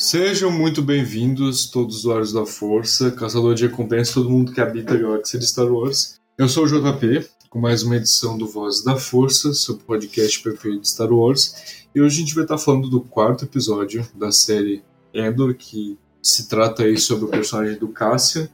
[0.00, 4.94] Sejam muito bem-vindos, todos os usuários da Força, caçador de recompensa, todo mundo que habita
[4.94, 6.18] a galáxia de Star Wars.
[6.38, 10.80] Eu sou o JP, com mais uma edição do Voz da Força, seu podcast preferido
[10.80, 11.84] de Star Wars.
[11.94, 16.48] E hoje a gente vai estar falando do quarto episódio da série Endor, que se
[16.48, 18.48] trata aí sobre o personagem do Cassian,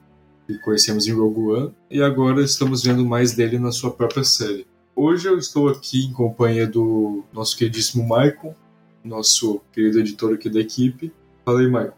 [0.48, 4.66] que conhecemos em Rogue One, e agora estamos vendo mais dele na sua própria série.
[4.96, 8.56] Hoje eu estou aqui em companhia do nosso queridíssimo Michael,
[9.04, 11.12] nosso querido editor aqui da equipe.
[11.46, 11.92] Fala aí, Michael.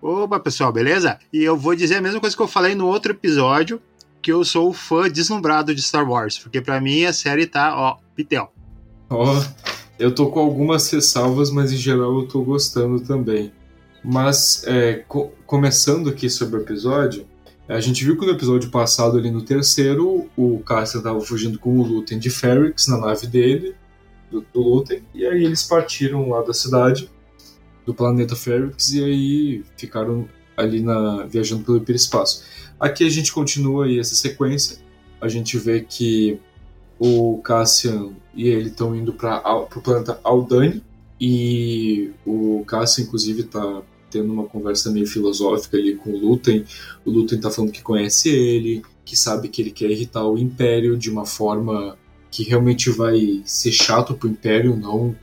[0.00, 1.18] Opa, pessoal, beleza?
[1.32, 3.82] E eu vou dizer a mesma coisa que eu falei no outro episódio,
[4.22, 7.96] que eu sou fã deslumbrado de Star Wars, porque pra mim a série tá, ó,
[8.14, 8.52] pitel.
[9.10, 9.42] Ó,
[9.98, 13.52] eu tô com algumas ressalvas, mas em geral eu tô gostando também.
[14.04, 17.26] Mas, é, co- começando aqui sobre o episódio,
[17.68, 21.80] a gente viu que no episódio passado, ali no terceiro, o Cassian tava fugindo com
[21.80, 23.74] o Luten de Ferrix na nave dele,
[24.30, 27.10] do, do Luten, e aí eles partiram lá da cidade,
[27.86, 32.44] do planeta Ferrix, e aí ficaram ali na, viajando pelo hiperespaço.
[32.78, 34.78] Aqui a gente continua aí essa sequência,
[35.20, 36.38] a gente vê que
[36.98, 40.82] o Cassian e ele estão indo para o planeta Aldani
[41.20, 46.64] e o Cassian inclusive está tendo uma conversa meio filosófica ali com o Luten.
[47.04, 50.96] O Luten tá falando que conhece ele, que sabe que ele quer irritar o Império
[50.96, 51.98] de uma forma
[52.30, 55.16] que realmente vai ser chato pro Império, não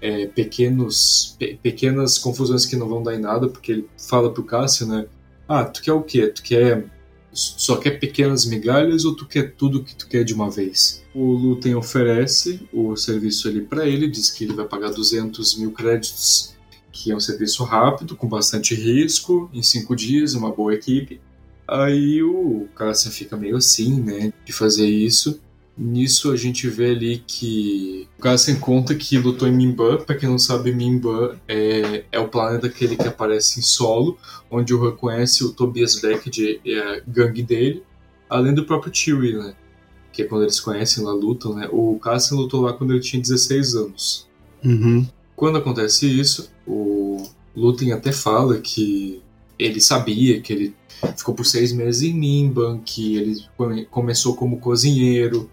[0.00, 4.44] é, pequenos, pe- pequenas confusões que não vão dar em nada, porque ele fala pro
[4.44, 5.06] Cassian, né?
[5.48, 6.26] Ah, tu quer o quê?
[6.28, 6.84] Tu quer
[7.32, 11.02] só quer pequenas migalhas ou tu quer tudo que tu quer de uma vez?
[11.14, 15.70] O Luten oferece o serviço ali para ele, diz que ele vai pagar 200 mil
[15.72, 16.54] créditos,
[16.90, 21.20] que é um serviço rápido, com bastante risco, em cinco dias, uma boa equipe.
[21.68, 25.40] Aí o Cassian fica meio assim, né, de fazer isso.
[25.78, 29.98] Nisso a gente vê ali que o Cassian conta que lutou em Mimban.
[29.98, 34.16] Pra quem não sabe, Mimban é, é o planeta aquele que aparece em solo,
[34.50, 37.82] onde o Han conhece o Tobias Beckett e a gangue dele,
[38.28, 39.54] além do próprio Chewie, né?
[40.12, 41.68] Que é quando eles conhecem lá, lutam, né?
[41.70, 44.26] O Cassian lutou lá quando ele tinha 16 anos.
[44.64, 45.06] Uhum.
[45.36, 47.22] Quando acontece isso, o
[47.54, 49.20] Luten até fala que
[49.58, 50.74] ele sabia que ele
[51.18, 55.50] ficou por seis meses em Nimban, que ele come- começou como cozinheiro,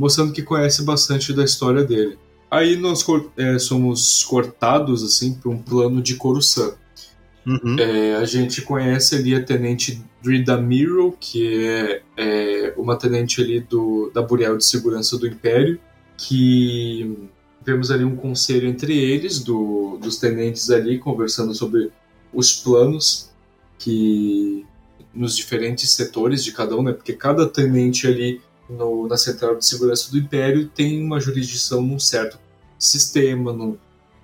[0.00, 2.18] mostrando que conhece bastante da história dele.
[2.50, 3.04] Aí nós
[3.36, 6.72] é, somos cortados assim para um plano de Coruscant.
[7.46, 7.78] Uhum.
[7.78, 13.60] É, a gente conhece ali a tenente Drida Miro, que é, é uma tenente ali
[13.60, 15.78] do, da Burial de Segurança do Império,
[16.16, 17.28] que
[17.62, 21.92] vemos ali um conselho entre eles, do, dos tenentes ali, conversando sobre
[22.32, 23.30] os planos
[23.78, 24.64] que
[25.14, 26.92] nos diferentes setores de cada um, né?
[26.92, 28.40] Porque cada tenente ali
[28.70, 32.38] no, na Central de Segurança do Império tem uma jurisdição num certo
[32.78, 33.76] sistema, num,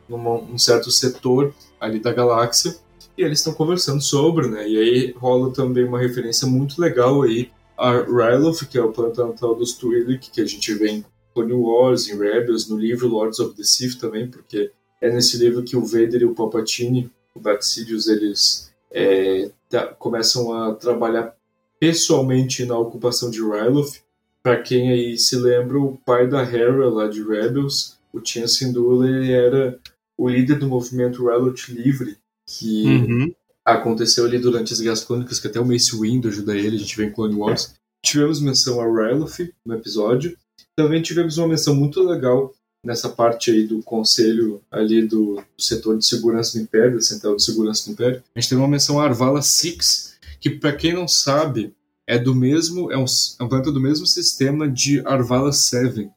[0.08, 2.76] num certo setor ali da galáxia
[3.16, 4.68] e eles estão conversando sobre, né?
[4.68, 9.26] E aí rola também uma referência muito legal aí a Ryloth, que é o planeta
[9.26, 11.04] natal dos Twi'lek, que a gente vê em
[11.34, 14.70] Clone Wars, em Rebels, no livro Lords of the Sith também, porque
[15.00, 19.50] é nesse livro que o Vader e o Palpatine, o Darth Sidious, eles é,
[19.98, 21.34] começam a trabalhar
[21.78, 24.00] pessoalmente na ocupação de Ryloth.
[24.46, 29.08] Para quem aí se lembra, o pai da Hera lá de Rebels, o Tia Syndulla,
[29.08, 29.76] ele era
[30.16, 32.16] o líder do movimento Ryloth Livre,
[32.48, 33.34] que Uhum.
[33.64, 36.96] aconteceu ali durante as Guerras Clônicas, que até o Mace Windu ajuda ele, a gente
[36.96, 37.74] vê em Clone Wars.
[38.04, 40.36] Tivemos menção a Ryloth no episódio.
[40.76, 42.54] Também tivemos uma menção muito legal
[42.84, 47.34] nessa parte aí do conselho ali do, do setor de segurança do Império, da Central
[47.34, 50.92] de Segurança do Império, a gente tem uma menção a Arvala Six, que para quem
[50.92, 51.74] não sabe,
[52.06, 53.04] é do mesmo, é um,
[53.40, 56.08] é um planeta do mesmo sistema de Arvala 7,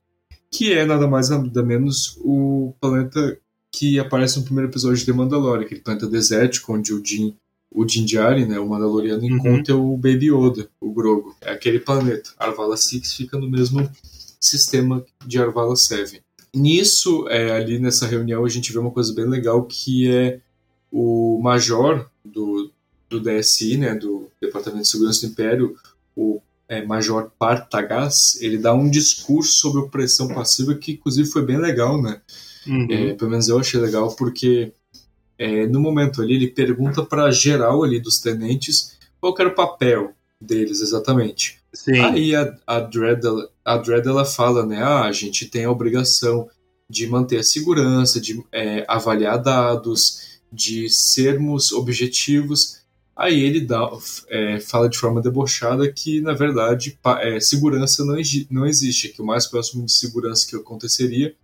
[0.51, 3.37] que é nada mais nada menos o planeta
[3.71, 7.35] que aparece no primeiro episódio de The Mandalorian, aquele planeta desértico onde o Din,
[7.71, 9.35] o Din Djarin, né, o Mandaloriano, uhum.
[9.35, 11.35] encontra o Baby Yoda, o Grogu.
[11.41, 12.31] É aquele planeta.
[12.37, 13.89] Arvala 6 fica no mesmo
[14.39, 16.21] sistema de Arvala 7.
[16.53, 20.39] Nisso, é, ali nessa reunião, a gente vê uma coisa bem legal que é
[20.91, 22.71] o major do,
[23.09, 25.75] do DSI, né, do Departamento de Segurança do Império,
[26.15, 31.57] o é, Major Partagás, ele dá um discurso sobre opressão passiva que, inclusive, foi bem
[31.57, 32.21] legal, né?
[32.67, 32.87] Uhum.
[32.89, 34.71] É, pelo menos eu achei legal, porque
[35.37, 40.13] é, no momento ali ele pergunta para geral ali dos tenentes qual era o papel
[40.39, 41.59] deles exatamente.
[41.73, 41.99] Sim.
[41.99, 43.23] Aí a, a, Dredd,
[43.63, 44.81] a Dredd ela fala, né?
[44.81, 46.49] Ah, a gente tem a obrigação
[46.89, 52.78] de manter a segurança, de é, avaliar dados, de sermos objetivos.
[53.19, 53.85] Aí ele dá,
[54.29, 58.15] é, fala de forma debochada que, na verdade, é, segurança não,
[58.49, 61.35] não existe, que o mais próximo de segurança que aconteceria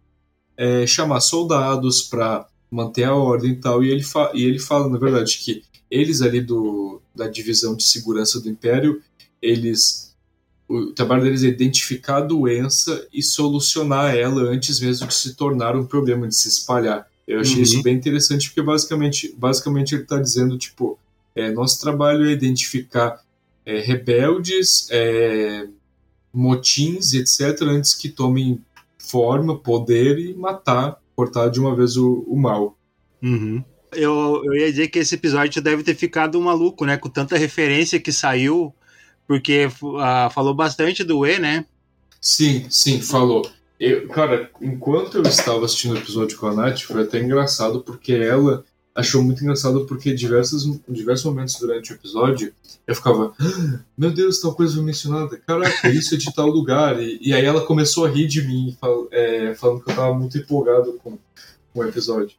[0.56, 3.83] é chamar soldados para manter a ordem e tal.
[3.83, 8.39] E ele, e ele fala, na verdade, que eles ali do, da divisão de segurança
[8.39, 9.01] do Império,
[9.42, 10.16] eles
[10.68, 15.75] o trabalho deles é identificar a doença e solucionar ela antes mesmo de se tornar
[15.75, 17.06] um problema, de se espalhar.
[17.28, 17.62] Eu achei uhum.
[17.62, 20.98] isso bem interessante porque basicamente, basicamente ele está dizendo tipo
[21.36, 23.22] é, nosso trabalho é identificar
[23.66, 25.68] é, rebeldes, é,
[26.34, 28.62] motins, etc., antes que tomem
[28.98, 32.78] forma, poder e matar, cortar de uma vez o, o mal.
[33.22, 33.64] Uhum.
[33.92, 36.98] Eu, eu ia dizer que esse episódio deve ter ficado maluco, né?
[36.98, 38.74] Com tanta referência que saiu,
[39.28, 41.66] porque uh, falou bastante do E, né?
[42.20, 43.50] Sim, sim, falou.
[43.80, 48.14] Eu, cara, enquanto eu estava assistindo o episódio com a Nath, foi até engraçado, porque
[48.14, 52.53] ela achou muito engraçado porque diversos, diversos momentos durante o episódio
[52.88, 57.01] eu ficava, ah, meu Deus, tal coisa foi mencionada, caraca, isso é de tal lugar.
[57.01, 60.13] E, e aí ela começou a rir de mim, fal, é, falando que eu estava
[60.13, 61.18] muito empolgado com,
[61.74, 62.38] com o episódio.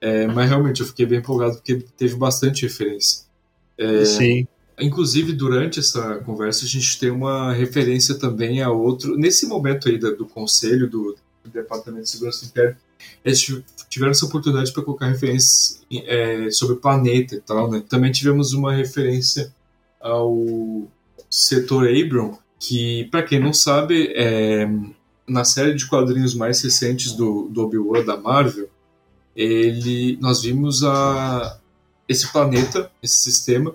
[0.00, 3.24] É, mas realmente eu fiquei bem empolgado porque teve bastante referência.
[3.78, 4.46] É, Sim.
[4.78, 9.16] Inclusive, durante essa conversa, a gente tem uma referência também a outro.
[9.16, 12.76] Nesse momento aí do, do conselho do, do Departamento de Segurança Interna,
[13.24, 13.40] eles
[13.88, 17.82] tiveram essa oportunidade para colocar referências é, sobre o planeta e tal, né?
[17.88, 19.52] Também tivemos uma referência
[20.00, 20.86] ao
[21.30, 24.68] setor Abram, que, para quem não sabe, é,
[25.26, 28.68] na série de quadrinhos mais recentes do, do Obi-Wan da Marvel,
[29.34, 31.58] ele, nós vimos a,
[32.08, 33.74] esse planeta, esse sistema,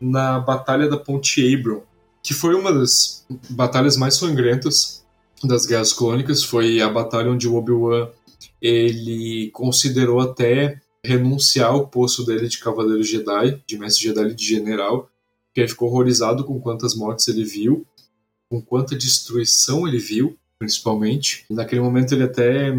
[0.00, 1.82] na Batalha da Ponte Abram,
[2.22, 5.04] que foi uma das batalhas mais sangrentas
[5.42, 8.08] das Guerras Clônicas, foi a batalha onde o Obi-Wan
[8.60, 15.10] ele considerou até renunciar ao posto dele de Cavaleiro Jedi, de Mestre Jedi de General,
[15.46, 17.86] porque ele ficou horrorizado com quantas mortes ele viu,
[18.48, 21.44] com quanta destruição ele viu, principalmente.
[21.50, 22.72] E naquele momento ele até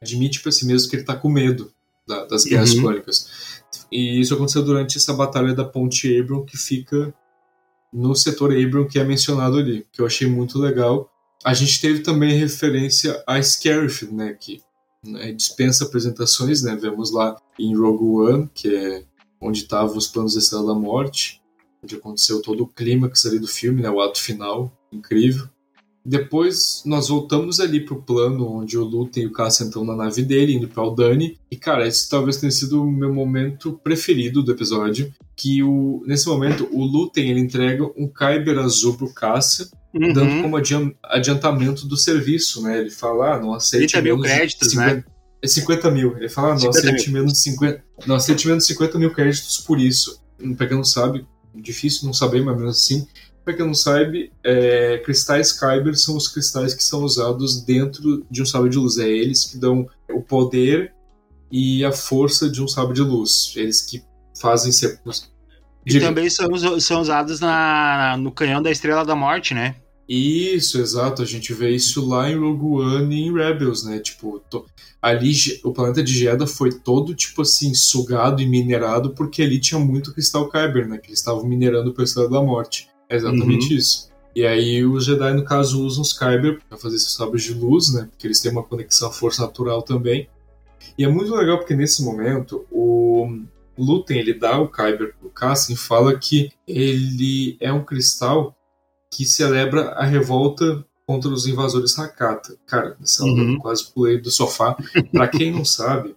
[0.00, 1.72] admite para si mesmo que ele está com medo
[2.06, 3.00] da, das guerras uhum.
[3.90, 7.14] E isso aconteceu durante essa batalha da Ponte Abram, que fica
[7.92, 11.10] no setor Abram, que é mencionado ali, que eu achei muito legal.
[11.44, 14.60] A gente teve também referência a Scarif, né, que
[15.04, 16.76] né, dispensa apresentações, né?
[16.76, 19.04] Vemos lá em Rogue One, que é
[19.40, 21.40] onde estavam os planos da Estrela da Morte,
[21.82, 23.90] onde aconteceu todo o clímax ali do filme, né?
[23.90, 25.48] O ato final, incrível.
[26.04, 30.22] Depois nós voltamos ali pro plano onde o Lutem e o Cassian estão na nave
[30.22, 31.38] dele, indo para Aldani.
[31.50, 35.12] E cara, esse talvez tenha sido o meu momento preferido do episódio.
[35.36, 40.12] Que o, nesse momento o Lutem ele entrega um Kyber azul pro Cassian, uhum.
[40.12, 40.56] dando como
[41.04, 42.78] adiantamento do serviço, né?
[42.78, 45.04] Ele fala, ah, não aceite 30 mil créditos, 50, né?
[45.42, 46.16] É 50 mil.
[46.16, 49.58] Ele fala, ah, não aceite, menos de 50, não aceite menos de 50 mil créditos
[49.58, 50.20] por isso.
[50.56, 53.06] Pra quem não sabe, difícil não saber, mas mesmo assim
[53.44, 58.42] para quem não sabe, é, cristais Kyber são os cristais que são usados dentro de
[58.42, 58.98] um sábio de luz.
[58.98, 60.92] É eles que dão o poder
[61.50, 63.52] e a força de um sábio de luz.
[63.56, 64.02] Eles que
[64.38, 65.00] fazem ser.
[65.86, 69.76] E também são, são usados na, no canhão da Estrela da Morte, né?
[70.08, 71.22] Isso, exato.
[71.22, 74.00] A gente vê isso lá em Rogue One e em Rebels, né?
[74.00, 74.66] Tipo, to...
[75.00, 75.32] ali
[75.64, 80.12] o planeta de Jeddah foi todo, tipo assim, sugado e minerado porque ali tinha muito
[80.12, 80.98] cristal Kyber, né?
[80.98, 82.88] Que eles estavam minerando a Estrela da Morte.
[83.08, 83.78] É exatamente uhum.
[83.78, 84.10] isso.
[84.34, 87.92] E aí os Jedi, no caso, usam os Kyber para fazer esses sabres de luz,
[87.92, 88.08] né?
[88.10, 90.28] Porque eles têm uma conexão à força natural também.
[90.98, 93.28] E é muito legal porque nesse momento o
[93.82, 98.56] Lutem ele dá o Kyber pro Cassian e fala que ele é um cristal
[99.12, 102.56] que celebra a revolta contra os invasores Hakata.
[102.66, 103.54] Cara, nessa hora Uhum.
[103.54, 104.76] eu quase pulei do sofá.
[105.10, 106.14] Pra quem não sabe,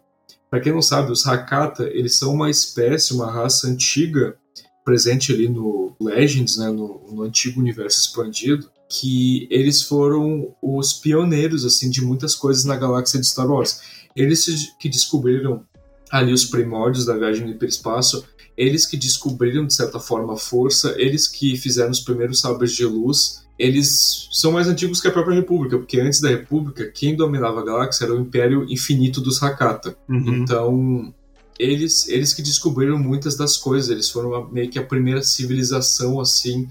[0.52, 4.38] para quem não sabe, os Hakata, eles são uma espécie, uma raça antiga,
[4.86, 11.66] presente ali no Legends, né, no, no antigo universo expandido, que eles foram os pioneiros
[11.66, 13.80] assim de muitas coisas na galáxia de Star Wars.
[14.16, 14.46] Eles
[14.78, 15.66] que descobriram
[16.14, 18.24] ali os primórdios da viagem no hiperespaço,
[18.56, 22.86] eles que descobriram de certa forma a força, eles que fizeram os primeiros sabres de
[22.86, 27.62] luz, eles são mais antigos que a própria República, porque antes da República, quem dominava
[27.62, 29.98] a galáxia era o Império Infinito dos Hakata.
[30.08, 30.36] Uhum.
[30.36, 31.14] Então,
[31.58, 36.20] eles, eles que descobriram muitas das coisas, eles foram a- meio que a primeira civilização
[36.22, 36.68] assim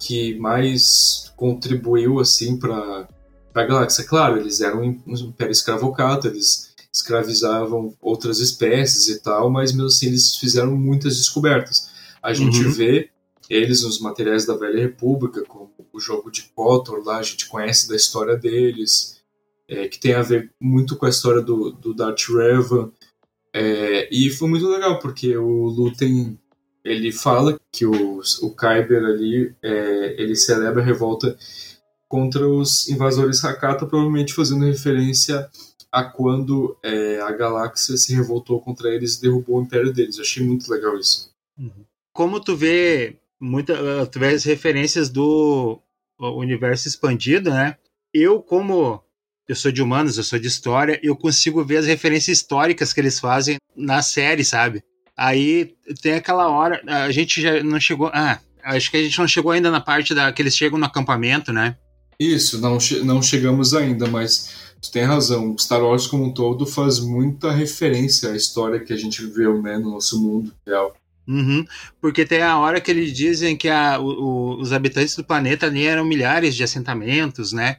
[0.00, 3.06] que mais contribuiu assim para
[3.54, 4.02] a galáxia.
[4.02, 10.08] Claro, eles eram um império escravocrata, eles escravizavam outras espécies e tal, mas mesmo assim
[10.08, 11.90] eles fizeram muitas descobertas.
[12.22, 12.70] A gente Uhum.
[12.70, 13.10] vê
[13.48, 17.88] eles nos materiais da Velha República, como o jogo de Kotor lá, a gente conhece
[17.88, 19.20] da história deles,
[19.68, 21.94] é, que tem a ver muito com a história do, do
[22.36, 22.90] Revan.
[23.52, 26.38] É, e foi muito legal, porque o Lúthien,
[26.84, 31.36] ele fala que o, o Kyber ali, é, ele celebra a revolta
[32.12, 35.48] contra os invasores Hakata, provavelmente fazendo referência
[35.90, 40.18] a quando é, a galáxia se revoltou contra eles e derrubou o império deles.
[40.18, 41.30] Eu achei muito legal isso.
[42.12, 45.80] Como tu vê muita, uh, tu vê as referências do
[46.18, 47.78] universo expandido, né?
[48.12, 49.02] Eu, como
[49.48, 53.00] eu sou de humanos, eu sou de história, eu consigo ver as referências históricas que
[53.00, 54.84] eles fazem na série, sabe?
[55.16, 58.10] Aí tem aquela hora, a gente já não chegou.
[58.12, 60.84] Ah, acho que a gente não chegou ainda na parte da que eles chegam no
[60.84, 61.78] acampamento, né?
[62.22, 65.56] Isso, não, não chegamos ainda, mas tu tem razão.
[65.58, 69.76] Star Wars como um todo faz muita referência à história que a gente viveu né,
[69.78, 70.94] no nosso mundo real.
[71.26, 71.64] Uhum,
[72.00, 75.86] porque tem a hora que eles dizem que a, o, os habitantes do planeta ali
[75.86, 77.78] eram milhares de assentamentos, né?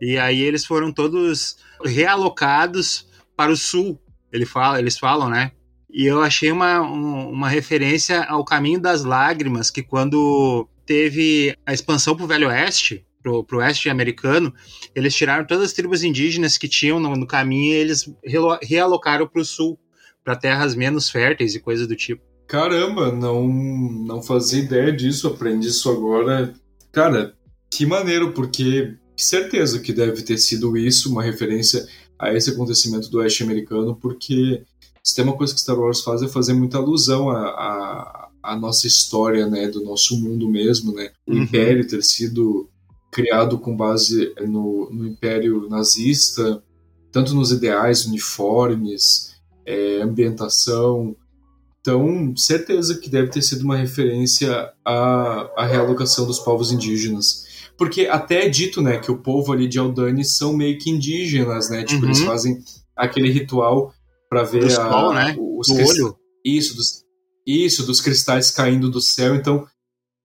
[0.00, 3.98] E aí eles foram todos realocados para o sul.
[4.32, 5.52] Ele fala, eles falam, né?
[5.90, 11.72] E eu achei uma, um, uma referência ao Caminho das Lágrimas, que quando teve a
[11.72, 13.04] expansão para o Velho Oeste,
[13.44, 14.52] para o Oeste americano,
[14.94, 18.10] eles tiraram todas as tribos indígenas que tinham no, no caminho e eles
[18.62, 19.78] realocaram para o sul,
[20.24, 22.22] para terras menos férteis e coisas do tipo.
[22.46, 26.54] Caramba, não, não fazia ideia disso, aprendi isso agora.
[26.90, 27.34] Cara,
[27.70, 31.86] que maneiro, porque certeza que deve ter sido isso, uma referência
[32.18, 34.62] a esse acontecimento do oeste americano, porque
[35.02, 38.56] se tem uma coisa que Star Wars faz é fazer muita alusão à, à, à
[38.56, 41.42] nossa história, né, do nosso mundo mesmo, né, o Uhum.
[41.42, 42.68] Império ter sido
[43.18, 46.62] criado com base no, no Império nazista,
[47.10, 49.34] tanto nos ideais, uniformes,
[49.66, 51.16] é, ambientação,
[51.80, 57.46] então, certeza que deve ter sido uma referência à, à realocação dos povos indígenas.
[57.78, 61.70] Porque até é dito, né, que o povo ali de Aldani são meio que indígenas,
[61.70, 61.84] né?
[61.84, 62.08] Tipo, Uhum.
[62.08, 62.58] eles fazem
[62.96, 63.94] aquele ritual
[64.28, 65.34] para ver Do a, sol, né?
[65.38, 66.16] os Do cris- olho.
[66.44, 67.04] Isso, dos,
[67.46, 69.34] isso, dos cristais caindo do céu.
[69.34, 69.66] Então,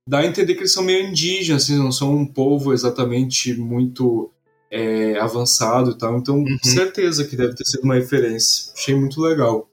[0.07, 4.29] dá a entender que eles são meio indígenas, assim, não são um povo exatamente muito
[4.72, 6.17] é, avançado e tal.
[6.17, 6.57] Então, Uhum.
[6.63, 8.72] certeza que deve ter sido uma referência.
[8.75, 9.69] Achei muito legal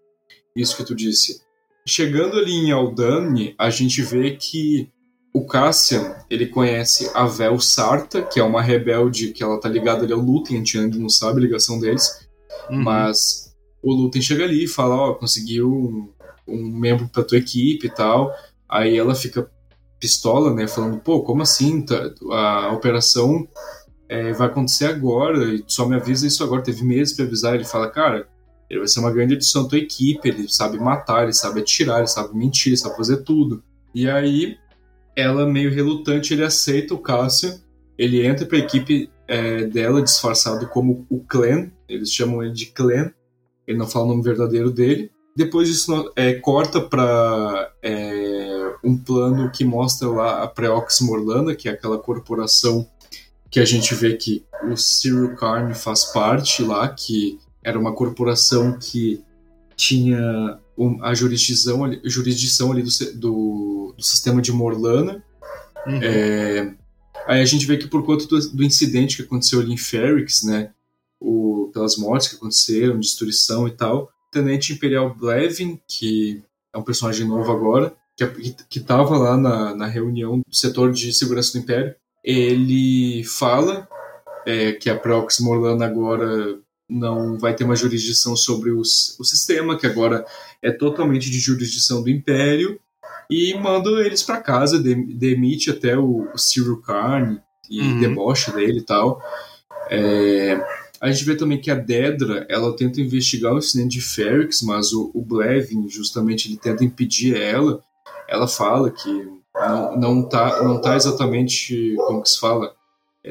[0.54, 1.40] isso que tu disse.
[1.86, 4.88] Chegando ali em Aldani, a gente vê que
[5.32, 10.02] o Cassian, ele conhece a Vel Sarta, que é uma rebelde que ela tá ligada
[10.04, 12.28] ali ao Lúthien, a gente ainda não sabe a ligação deles,
[12.68, 12.82] Uhum.
[12.82, 16.08] mas o Lúthien chega ali e fala, ó, conseguiu um,
[16.46, 18.34] um membro pra tua equipe e tal,
[18.68, 19.50] aí ela fica
[20.00, 23.46] pistola, né, falando, pô, como assim, Tá- a operação
[24.08, 27.64] é, vai acontecer agora, e só me avisa isso agora, teve meses pra avisar, ele
[27.64, 28.26] fala, cara,
[28.68, 31.98] ele vai ser uma grande adição à tua equipe, ele sabe matar, ele sabe atirar,
[31.98, 33.62] ele sabe mentir, ele sabe fazer tudo.
[33.94, 34.56] E aí,
[35.16, 37.60] ela meio relutante, ele aceita o Cassian,
[37.98, 43.12] ele entra pra equipe é, dela disfarçado como o Clan, eles chamam ele de Clan,
[43.66, 45.10] ele não fala o nome verdadeiro dele.
[45.36, 48.39] Depois disso, é, corta pra é,
[48.82, 52.88] um plano que mostra lá a Preox Morlana, que é aquela corporação
[53.50, 58.78] que a gente vê que o Cyril Karn faz parte lá, que era uma corporação
[58.78, 59.22] que
[59.76, 60.58] tinha
[61.02, 65.22] a jurisdição jurisdição ali do, do, do sistema de Morlana.
[65.86, 66.00] Uhum.
[66.02, 66.74] É,
[67.26, 70.42] aí a gente vê que por conta do, do incidente que aconteceu ali em Ferrix,
[70.42, 70.70] né,
[71.18, 76.82] o, pelas mortes que aconteceram, destruição e tal, o Tenente Imperial Blevin, que é um
[76.82, 77.94] personagem novo agora,
[78.28, 83.24] que, que, que tava lá na, na reunião do setor de segurança do Império, ele
[83.24, 83.88] fala
[84.46, 86.58] é, que a Prox Morlana agora
[86.88, 90.24] não vai ter uma jurisdição sobre os, o sistema, que agora
[90.60, 92.78] é totalmente de jurisdição do Império,
[93.30, 97.38] e manda eles para casa, de- demite até o, o Cyril Karn,
[97.70, 98.00] e Uhum.
[98.00, 99.22] debocha dele e tal.
[99.88, 100.60] É,
[101.00, 104.92] a gente vê também que a Dedra, ela tenta investigar o incidente de Ferrix, mas
[104.92, 107.82] o, o Blevin, justamente, ele tenta impedir ela.
[108.28, 112.74] Ela fala que não, não, tá, não tá exatamente, como que se fala,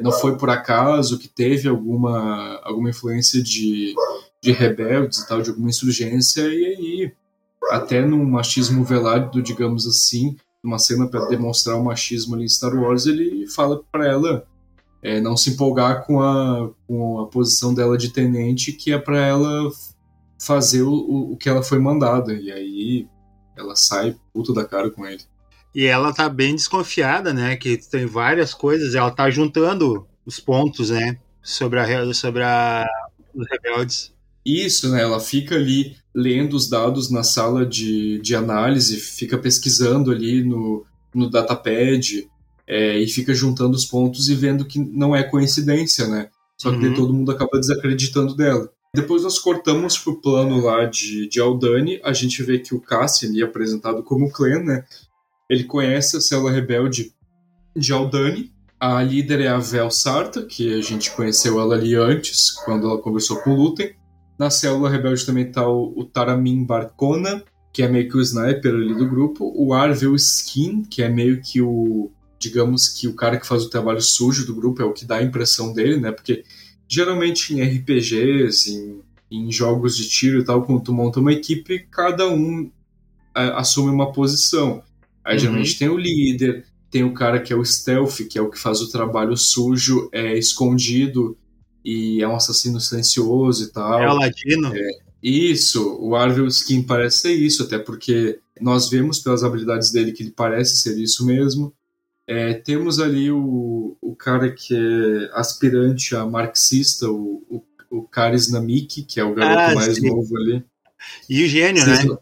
[0.02, 3.96] não foi por acaso que teve alguma, alguma influência de,
[4.42, 7.14] de rebeldes e tal, de alguma insurgência, e aí,
[7.72, 12.76] até num machismo velado, digamos assim, numa cena para demonstrar o machismo ali em Star
[12.76, 14.46] Wars, ele fala para ela
[15.02, 19.26] é, não se empolgar com a, com a posição dela de tenente, que é para
[19.26, 19.72] ela
[20.38, 23.08] fazer o, o que ela foi mandada, e aí
[23.60, 25.22] ela sai puta da cara com ele.
[25.74, 27.56] E ela tá bem desconfiada, né?
[27.56, 31.18] Que tem várias coisas, ela tá juntando os pontos, né?
[31.42, 32.88] Sobre, a, sobre a,
[33.34, 34.12] os rebeldes.
[34.46, 35.01] Isso, né?
[35.01, 40.86] Ela fica ali lendo os dados na sala de, de análise, fica pesquisando ali no,
[41.13, 42.28] no datapad
[42.68, 46.30] é, e fica juntando os pontos e vendo que não é coincidência, né?
[46.58, 46.94] Só que Uhum.
[46.94, 48.70] todo mundo acaba desacreditando dela.
[48.96, 53.29] Depois nós cortamos pro plano lá de, de Aldani, a gente vê que o Cassian,
[53.29, 54.84] ali, apresentado como Clan, né?
[55.50, 57.13] Ele conhece a célula rebelde
[57.75, 58.51] de Aldani.
[58.79, 63.01] A líder é a Vel Sarta, que a gente conheceu ela ali antes, quando ela
[63.01, 63.93] conversou com o Luten.
[64.39, 68.74] Na célula rebelde também tá o, o Taramin Barcona, que é meio que o sniper
[68.74, 69.53] ali do grupo.
[69.55, 73.69] O Arvel Skin, que é meio que o, digamos que o cara que faz o
[73.69, 76.12] trabalho sujo do grupo, é o que dá a impressão dele, né?
[76.12, 76.43] Porque
[76.89, 81.88] geralmente em RPGs, em, em jogos de tiro e tal, quando tu monta uma equipe,
[81.91, 82.72] cada um
[83.36, 84.84] a- assume uma posição.
[85.24, 85.39] Aí Uhum.
[85.39, 88.60] geralmente tem o líder, tem o cara que é o stealth, que é o que
[88.60, 91.38] faz o trabalho sujo, é escondido
[91.86, 94.01] e é um assassino silencioso e tal.
[94.01, 94.74] É o ladino.
[95.22, 100.24] Isso, o Arvel Skin parece ser isso, até porque nós vemos pelas habilidades dele que
[100.24, 101.74] ele parece ser isso mesmo.
[102.31, 108.51] É, temos ali o, o cara que é aspirante a marxista, o, o, o Karis
[108.51, 110.07] Namik, que é o garoto Ah, mais sim.
[110.07, 110.63] novo ali.
[111.27, 112.05] E o gênio, Vocês né?
[112.05, 112.19] vão-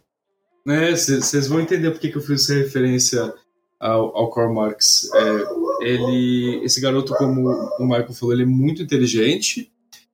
[0.65, 3.33] né, Vocês vão entender porque que eu fiz essa referência
[3.79, 5.09] ao, ao Karl Marx.
[5.13, 5.45] É,
[5.89, 9.69] ele, esse garoto, como o Michael falou, ele é muito inteligente.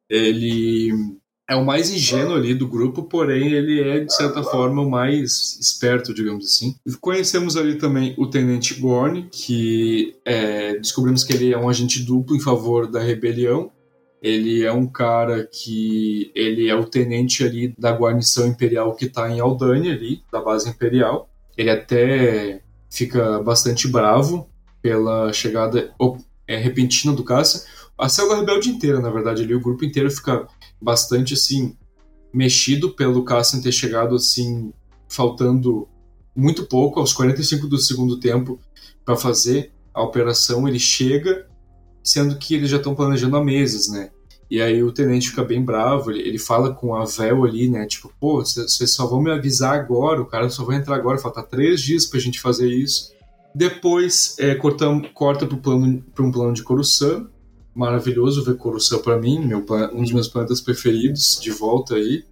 [0.09, 0.91] Ele
[1.49, 5.57] é o mais ingênuo ali do grupo, porém ele é, de certa forma, o mais
[5.59, 6.75] esperto, digamos assim.
[7.01, 12.35] Conhecemos ali também o Tenente Gorn, que é, descobrimos que ele é um agente duplo
[12.35, 13.71] em favor da rebelião.
[14.21, 19.29] Ele é um cara que ele é o tenente ali da guarnição imperial que está
[19.29, 21.29] em Aldania ali, da base imperial.
[21.57, 24.47] Ele até fica bastante bravo
[24.81, 25.93] pela chegada
[26.47, 27.65] é, repentina do caça.
[27.97, 30.47] A célula rebelde inteira, na verdade, ali o grupo inteiro fica
[30.81, 31.75] bastante assim
[32.33, 34.73] mexido pelo Cassian ter chegado assim
[35.07, 35.87] faltando
[36.35, 38.59] muito pouco aos 45 do segundo tempo
[39.05, 40.67] para fazer a operação.
[40.67, 41.47] Ele chega
[42.03, 44.09] sendo que eles já estão planejando há meses, né?
[44.49, 47.87] E aí o tenente fica bem bravo, ele, ele fala com a Vel ali, né?
[47.87, 51.41] Tipo, pô, vocês só vão me avisar agora, o cara só vai entrar agora, falta
[51.41, 53.13] três dias pra gente fazer isso.
[53.55, 57.27] Depois é, cortam, corta pra um plano de Coruscant.
[57.75, 62.23] Maravilhoso ver Coruscant pra mim, meu, um dos meus planetas preferidos, de volta aí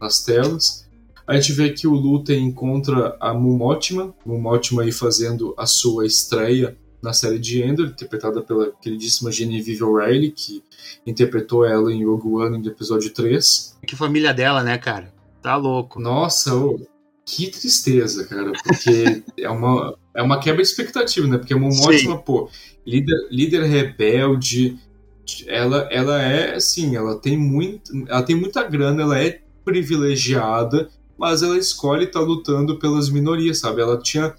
[0.00, 0.88] nas telas.
[1.26, 6.76] A gente vê que o Luten encontra a Mumotima, Mumotima aí fazendo a sua estreia
[7.02, 10.62] na série de Endor, interpretada pela queridíssima Genevieve O'Reilly, que
[11.06, 13.78] interpretou ela em Rogue One no episódio 3.
[13.86, 15.12] Que família dela, né, cara?
[15.42, 16.00] Tá louco.
[16.00, 16.80] Nossa, ô,
[17.26, 21.38] que tristeza, cara, porque é uma, é uma quebra de expectativa, né?
[21.38, 22.48] Porque a Mumotima, pô,
[22.86, 24.78] líder, líder rebelde,
[25.46, 31.42] ela, ela é, assim, ela tem, muito, ela tem muita grana, ela é privilegiada, mas
[31.42, 33.80] ela escolhe estar lutando pelas minorias, sabe?
[33.80, 34.34] Ela tinha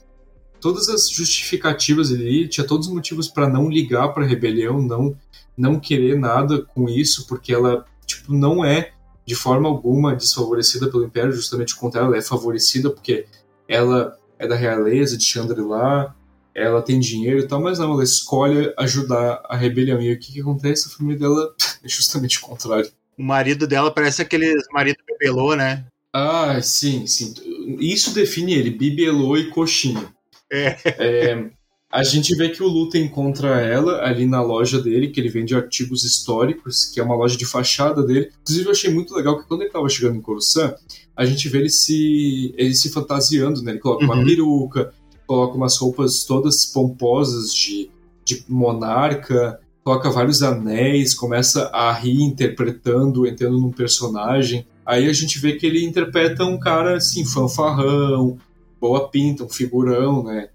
[0.59, 5.17] todas as justificativas ali, tinha todos os motivos para não ligar para a rebelião, não
[5.55, 8.91] não querer nada com isso, porque ela tipo não é
[9.25, 13.25] de forma alguma desfavorecida pelo Império, justamente o contrário, ela é favorecida porque
[13.67, 16.15] ela é da realeza de Chandrila,
[16.55, 20.01] ela tem dinheiro e tal, mas não, ela escolhe ajudar a rebelião.
[20.01, 20.87] E o que, que acontece?
[20.87, 22.89] A família dela é justamente o contrário.
[23.17, 25.85] O marido dela parece aqueles marido bebelô, né?
[26.11, 27.33] Ah, sim, sim.
[27.79, 30.13] Isso define ele, bibelô e coxinha.
[30.51, 30.77] É.
[30.85, 31.49] É,
[31.91, 35.55] a gente vê que o Luta encontra ela ali na loja dele, que ele vende
[35.55, 38.31] artigos históricos, que é uma loja de fachada dele.
[38.41, 40.75] Inclusive, eu achei muito legal que quando ele estava chegando em Coruscant,
[41.15, 43.71] a gente vê ele se, ele se fantasiando, né?
[43.71, 44.25] Ele coloca uma Uhum.
[44.25, 44.93] peruca,
[45.33, 47.89] coloca umas roupas todas pomposas de,
[48.23, 54.67] de monarca, coloca vários anéis, começa a rir interpretando, entrando num personagem.
[54.85, 58.37] Aí a gente vê que ele interpreta um cara assim, fanfarrão,
[58.79, 60.49] boa pinta, um figurão, né?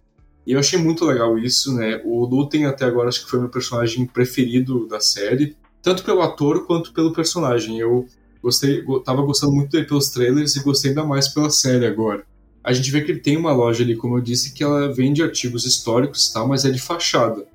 [0.46, 2.00] E eu achei muito legal isso, né?
[2.04, 6.66] O Lutem até agora acho que foi meu personagem preferido da série, tanto pelo ator
[6.68, 7.80] quanto pelo personagem.
[7.80, 8.06] Eu
[8.40, 12.24] gostei, tava gostando muito dele pelos trailers e gostei ainda mais pela série agora.
[12.68, 15.22] A gente vê que ele tem uma loja ali, como eu disse, que ela vende
[15.22, 17.46] artigos históricos e tal, mas é de fachada.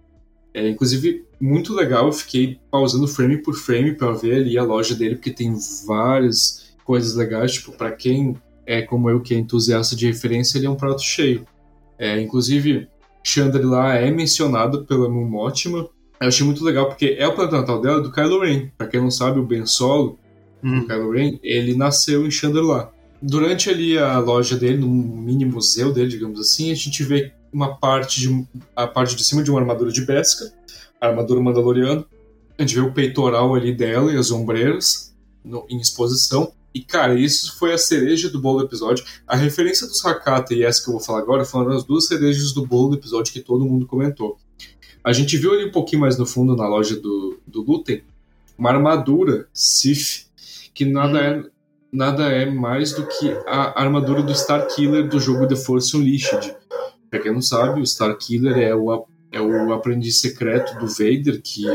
[0.52, 4.96] É, inclusive, muito legal, eu fiquei pausando frame por frame para ver ali a loja
[4.96, 9.96] dele, porque tem várias coisas legais, tipo, para quem é como eu, que é entusiasta
[9.96, 11.46] de referência, ele é um prato cheio.
[12.00, 12.88] É, inclusive,
[13.24, 13.62] Chandra
[13.96, 15.90] é mencionado pela Moon Mothma.
[16.20, 18.72] Eu achei muito legal porque é o planeta natal dela do Kylo Ren.
[18.76, 20.18] Pra quem não sabe, o Ben Solo,
[20.64, 20.80] hum.
[20.80, 22.64] o Kylo Ren, ele nasceu em Chandra
[23.26, 27.78] Durante ali a loja dele, no mini museu dele, digamos assim, a gente vê uma
[27.78, 30.50] parte de a parte de cima de uma armadura de Beskar,
[31.00, 32.06] a armadura mandaloriana.
[32.58, 36.52] A gente vê o peitoral ali dela e as ombreiras no, em exposição.
[36.74, 39.06] E, cara, isso foi a cereja do bolo do episódio.
[39.26, 42.52] A referência dos Hakata e essa que eu vou falar agora foram as duas cerejas
[42.52, 44.38] do bolo do episódio que todo mundo comentou.
[45.02, 48.04] A gente viu ali um pouquinho mais no fundo, na loja do, do Luten,
[48.58, 50.26] uma armadura Sif,
[50.74, 51.44] que nada é,
[51.94, 56.56] nada é mais do que a armadura do Star Killer do jogo The Force Unleashed.
[57.10, 61.40] Pra quem não sabe, o Star Killer é o, é o aprendiz secreto do Vader,
[61.44, 61.66] que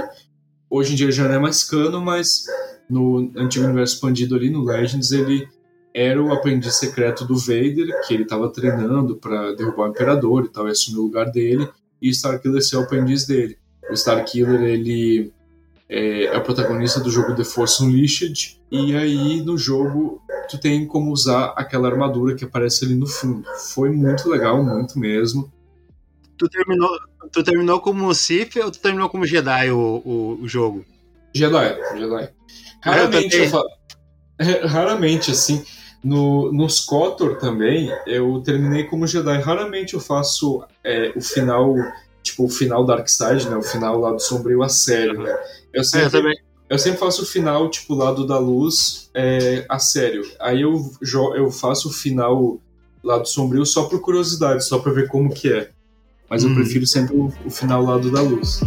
[0.68, 2.44] hoje em dia já não é mais cano, mas
[2.90, 5.46] no antigo universo expandido ali no Legends, ele
[5.94, 10.48] era o aprendiz secreto do Vader, que ele estava treinando para derrubar o Imperador e
[10.48, 11.68] tal, e assumir o lugar dele,
[12.02, 13.56] e Starkiller ser o aprendiz dele.
[13.88, 15.32] O Starkiller, ele
[15.88, 20.86] é, é, o protagonista do jogo The Force Unleashed, e aí no jogo tu tem
[20.86, 23.46] como usar aquela armadura que aparece ali no fundo.
[23.72, 25.52] Foi muito legal, muito mesmo.
[26.36, 26.90] Tu terminou,
[27.32, 30.84] tu terminou como Sith ou tu terminou como Jedi o, o, o jogo?
[31.34, 32.30] Jedi, Jedi.
[32.82, 33.68] Raramente eu, eu falo.
[34.66, 35.64] Raramente, assim.
[36.02, 39.40] No, nos KOTOR também, eu terminei como Jedi.
[39.40, 41.74] Raramente eu faço é, o final,
[42.22, 43.56] tipo, o final Dark Side, né?
[43.56, 45.36] O final lá do Sombrio a sério, né?
[45.72, 46.34] Eu sempre, é, eu,
[46.70, 50.22] eu sempre faço o final, tipo, lado da luz é, a sério.
[50.40, 50.90] Aí eu,
[51.34, 52.60] eu faço o final
[53.02, 55.70] lado sombrio só por curiosidade, só pra ver como que é.
[56.28, 56.56] Mas eu uhum.
[56.56, 58.60] prefiro sempre o, o final lado da luz.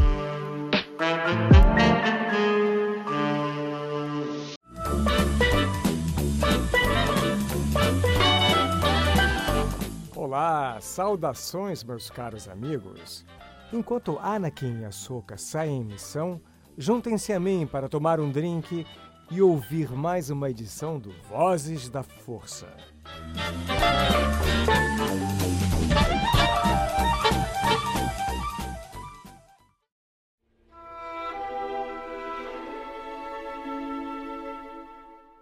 [10.82, 13.24] Saudações, meus caros amigos!
[13.72, 16.42] Enquanto Anakin e Ahsoka saem em missão,
[16.78, 18.86] juntem-se a mim para tomar um drink
[19.30, 22.68] e ouvir mais uma edição do Vozes da Força.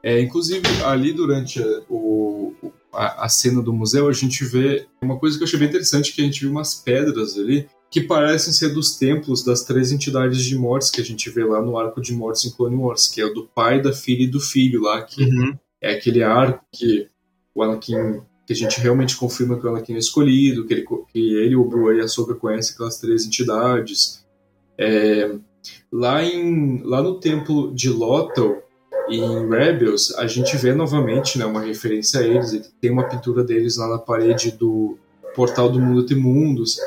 [0.02, 2.54] É, inclusive, ali durante o,
[2.94, 6.14] a, a, cena do museu, a gente vê uma coisa que eu achei bem interessante,
[6.14, 10.44] que a gente viu umas pedras ali que parecem ser dos templos das três entidades
[10.44, 13.20] de mortes que a gente vê lá no arco de mortes em Clone Wars, que
[13.20, 15.58] é o do pai, da filha e do filho lá, que uhum.
[15.82, 17.08] é aquele arco que
[17.54, 21.36] o Anakin que a gente realmente confirma que o Anakin é escolhido, que ele, que
[21.36, 24.26] ele o Obi-Wan e a Ahsoka conhecem aquelas três entidades.
[24.76, 25.36] É,
[25.92, 28.64] lá, em, lá no templo de Lothal,
[29.08, 32.72] em Rebels, a gente vê novamente né, uma referência a eles.
[32.82, 34.98] Tem uma pintura deles lá na parede do
[35.36, 36.80] Portal do Mundo de Mundos.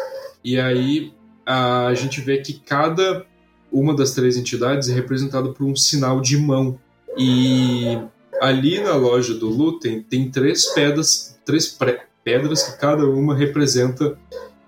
[0.45, 1.13] E aí
[1.47, 3.25] a gente vê que cada
[3.71, 6.79] uma das três entidades é representada por um sinal de mão.
[7.17, 7.99] E
[8.41, 11.77] ali na loja do Lutem tem três pedras, três
[12.25, 14.19] pedras que cada uma representa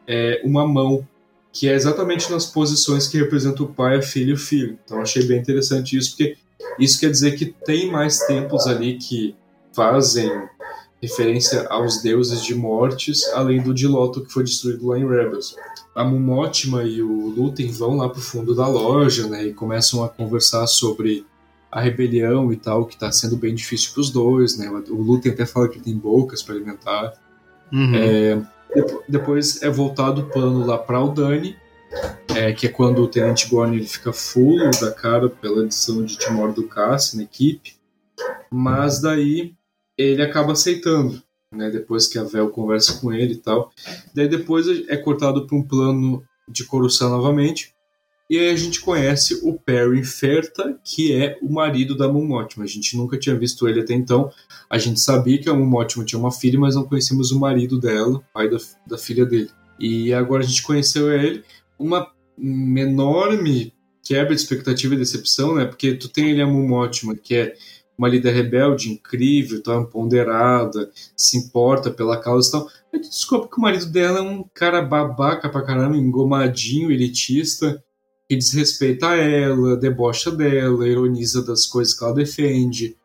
[0.07, 1.07] é, uma mão,
[1.53, 4.79] que é exatamente nas posições que representa o pai, a filha e o filho.
[4.85, 6.37] Então achei bem interessante isso, porque
[6.79, 9.35] isso quer dizer que tem mais templos ali que
[9.73, 10.31] fazem
[11.07, 15.57] referência aos deuses de mortes, além do de Loto que foi destruído lá em Rebels.
[15.95, 20.09] A Mumotima e o Lutem vão lá pro fundo da loja, né, e começam a
[20.09, 21.25] conversar sobre
[21.71, 24.69] a rebelião e tal, que está sendo bem difícil para os dois, né?
[24.88, 27.14] O Lutem até fala que tem bocas para alimentar.
[27.73, 27.95] Uhum.
[27.97, 28.43] É,
[29.09, 31.57] depois é voltado o plano lá para o Dani,
[32.33, 36.17] é, que é quando o Tenente Gorn ele fica full da cara pela adição de
[36.17, 37.75] Timor do Cassi na equipe,
[38.51, 39.53] mas daí
[39.96, 43.70] ele acaba aceitando, né, depois que a Vel conversa com ele e tal.
[44.14, 47.74] Daí depois é cortado para um plano de Coruscant novamente,
[48.28, 52.66] e aí a gente conhece o Perry Ferta, que é o marido da Mon A
[52.66, 54.30] gente nunca tinha visto ele até então.
[54.68, 58.24] A gente sabia que a Mon tinha uma filha, mas não conhecemos o marido dela,
[58.33, 59.50] pai da, da filha dele.
[59.78, 61.44] E agora a gente conheceu ele
[61.78, 65.66] uma enorme quebra de expectativa e decepção, né?
[65.66, 67.54] Porque tu tem ali a Momotima, que é
[67.96, 72.68] uma líder rebelde incrível, tão ponderada, se importa pela causa e tal.
[72.92, 77.83] Aí tu descobre que o marido dela é um cara babaca pra caramba, engomadinho, elitista,
[78.28, 82.96] que desrespeita ela, debocha dela, ironiza das coisas que ela defende,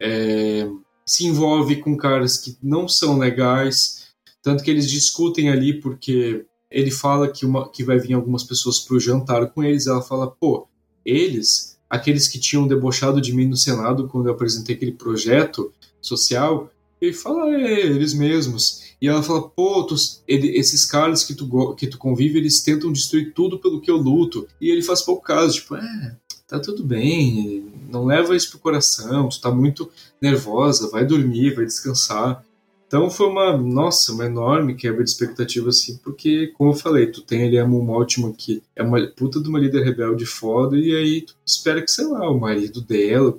[0.00, 0.68] é,
[1.04, 4.08] se envolve com caras que não são legais,
[4.42, 8.78] tanto que eles discutem ali porque ele fala que, uma, que vai vir algumas pessoas
[8.80, 10.68] pro jantar com eles, ela fala, pô,
[11.04, 16.70] eles, aqueles que tinham debochado de mim no Senado quando eu apresentei aquele projeto social,
[17.00, 18.88] ele fala, é, eles mesmos.
[19.00, 19.94] E ela fala, pô, tu,
[20.26, 23.96] ele, esses caras que tu, que tu convive, eles tentam destruir tudo pelo que eu
[23.96, 24.48] luto.
[24.60, 29.28] E ele faz pouco caso, tipo, é, tá tudo bem, não leva isso pro coração,
[29.28, 29.88] tu tá muito
[30.20, 32.44] nervosa, vai dormir, vai descansar.
[32.88, 37.20] Então foi uma, nossa, uma enorme quebra de expectativa, assim, porque, como eu falei, tu
[37.20, 40.96] tem ali a Moon Maltman, que é uma puta de uma líder rebelde foda, e
[40.96, 43.38] aí tu espera que, sei lá, o marido dela,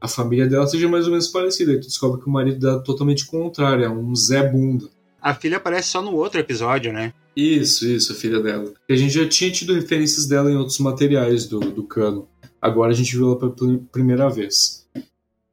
[0.00, 2.80] a família dela seja mais ou menos parecida, aí tu descobre que o marido dela
[2.80, 4.88] é totalmente contrário, é um Zé Bunda.
[5.22, 7.14] A filha aparece só no outro episódio, né?
[7.36, 8.72] Isso, isso, a filha dela.
[8.88, 12.26] E a gente já tinha tido referências dela em outros materiais do, do cano.
[12.60, 14.84] Agora a gente viu ela pela primeira vez.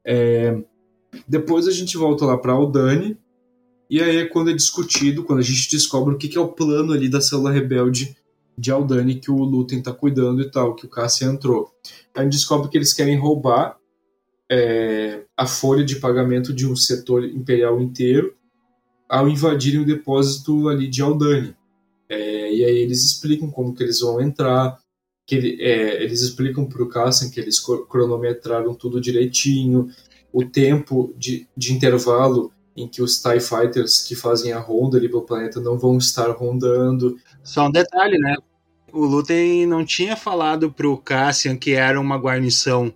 [0.04, 0.60] É...
[1.28, 3.16] Depois a gente volta lá pra Aldani,
[3.88, 6.48] e aí é quando é discutido, quando a gente descobre o que, que é o
[6.48, 8.16] plano ali da célula rebelde
[8.58, 11.70] de Aldani que o Lutem tá cuidando e tal, que o Cassian entrou.
[12.14, 13.76] A gente descobre que eles querem roubar
[14.50, 18.34] é, a folha de pagamento de um setor imperial inteiro
[19.08, 21.54] ao invadirem o depósito ali de Aldani.
[22.08, 24.78] É, e aí eles explicam como que eles vão entrar,
[25.26, 29.88] que ele, é, eles explicam para o Cassian que eles cronometraram tudo direitinho,
[30.32, 35.08] o tempo de, de intervalo em que os TIE Fighters que fazem a ronda ali
[35.08, 37.16] pelo planeta não vão estar rondando.
[37.42, 38.36] Só um detalhe, né?
[38.92, 42.92] O Lutem não tinha falado pro Cassian que era uma guarnição.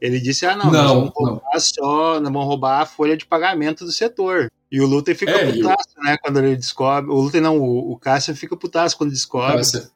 [0.00, 1.60] Ele disse: ah, não, não nós vamos roubar não.
[1.60, 4.50] só, nós vamos roubar a folha de pagamento do setor.
[4.70, 6.04] E o Lutem fica é, putaço, eu...
[6.04, 6.16] né?
[6.22, 7.10] Quando ele descobre.
[7.10, 9.56] O Lutem não, o, o Cassian fica putaço quando descobre.
[9.56, 9.88] Cassian.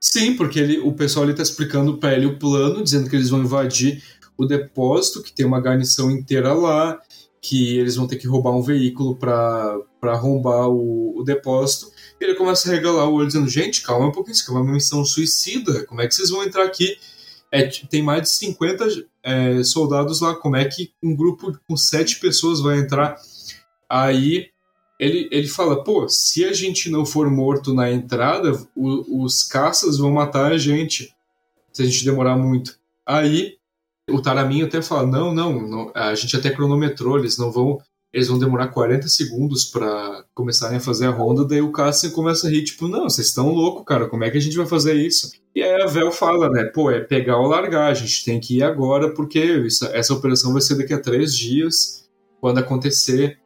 [0.00, 3.30] Sim, porque ele, o pessoal ali tá explicando para ele o plano, dizendo que eles
[3.30, 4.02] vão invadir
[4.36, 7.00] o depósito, que tem uma guarnição inteira lá,
[7.40, 11.90] que eles vão ter que roubar um veículo para arrombar o, o, depósito.
[12.20, 14.72] E ele começa a regalar o olho dizendo: Gente, calma um pouquinho, isso é uma
[14.72, 15.84] missão suicida.
[15.86, 16.98] Como é que vocês vão entrar aqui?
[17.50, 18.86] É, tem mais de 50
[19.22, 20.34] é, soldados lá.
[20.34, 23.16] Como é que um grupo com sete pessoas vai entrar?
[23.88, 24.48] Aí
[24.98, 29.98] ele, ele fala: Pô, se a gente não for morto na entrada, o, os caças
[29.98, 31.14] vão matar a gente
[31.72, 32.78] se a gente demorar muito.
[33.06, 33.57] Aí
[34.08, 37.78] o Taraminho até fala: não, não, não, a gente até cronometrou, eles não vão.
[38.10, 42.46] Eles vão demorar 40 segundos para começarem a fazer a ronda, daí o Cassian começa
[42.46, 44.94] a rir, tipo, não, vocês estão loucos, cara, como é que a gente vai fazer
[44.94, 45.30] isso?
[45.54, 48.56] E aí a Vel fala, né, pô, é pegar ou largar, a gente tem que
[48.56, 52.08] ir agora, porque isso, essa operação vai ser daqui a três dias,
[52.40, 53.38] quando acontecer,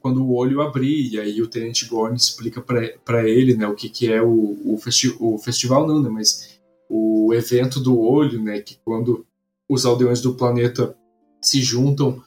[0.00, 3.88] quando o olho abrir, e aí o Tenente Gorn explica para ele, né, o que,
[3.88, 8.60] que é o, o, festi o festival, não, né, mas o evento do olho, né,
[8.60, 9.24] que quando
[9.68, 10.96] os aldeões do planeta
[11.42, 12.22] se juntam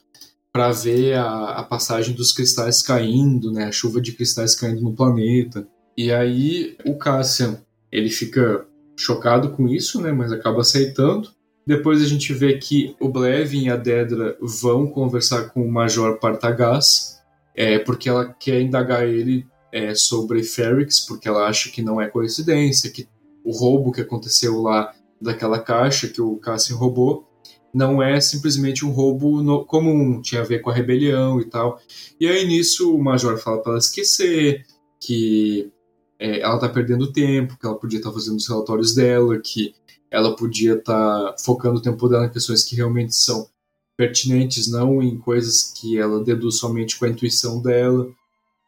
[0.52, 4.94] para ver a, a, passagem dos cristais caindo, né, a chuva de cristais caindo no
[4.94, 5.66] planeta.
[5.96, 7.58] E aí o Cassian,
[7.90, 11.30] ele fica chocado com isso, né, mas acaba aceitando.
[11.66, 16.18] Depois a gente vê que o Blevin e a Dedra vão conversar com o Major
[16.18, 17.18] Partagás,
[17.54, 22.08] é, porque ela quer indagar ele é, sobre Ferrix, porque ela acha que não é
[22.08, 23.08] coincidência, que
[23.44, 27.31] o roubo que aconteceu lá daquela caixa que o Cassian roubou
[27.72, 31.80] não é simplesmente um roubo no, comum, tinha a ver com a rebelião e tal.
[32.20, 34.66] E aí nisso o Major fala para ela esquecer
[35.00, 35.72] que
[36.18, 39.74] é, ela tá perdendo tempo, que ela podia estar tá fazendo os relatórios dela, que
[40.10, 43.48] ela podia estar tá focando o tempo dela em questões que realmente são
[43.96, 48.08] pertinentes, não em coisas que ela deduz somente com a intuição dela.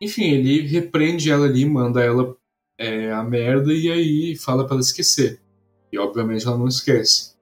[0.01, 2.35] Enfim, ele repreende ela ali, manda ela
[2.79, 5.41] é, a merda e aí fala para ela esquecer.
[5.93, 7.34] E obviamente ela não esquece.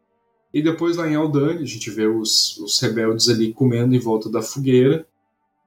[0.53, 4.29] E depois lá em Aldani, a gente vê os, os rebeldes ali comendo em volta
[4.29, 5.07] da fogueira.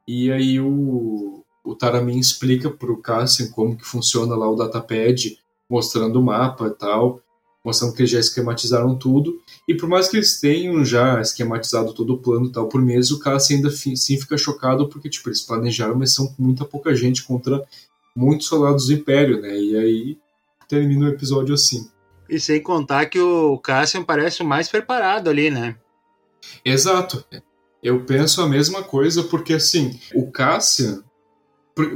[0.08, 6.20] E aí o, o Taramin explica pro Cassian como que funciona lá o datapad, mostrando
[6.20, 7.20] o mapa e tal,
[7.64, 9.42] mostrando que eles já esquematizaram tudo.
[9.68, 13.10] E por mais que eles tenham já esquematizado todo o plano e tal por meses,
[13.10, 16.94] o Cassian ainda sim fica chocado porque tipo, eles planejaram, mas são com muita pouca
[16.94, 17.66] gente contra
[18.16, 19.60] muitos soldados do Império, né?
[19.60, 20.18] E aí
[20.70, 21.90] termina o episódio assim.
[22.30, 25.76] E sem contar que o Cassian parece o mais preparado ali, né?
[26.64, 27.24] Exato.
[27.82, 31.04] Eu penso a mesma coisa, porque assim, o Cassian.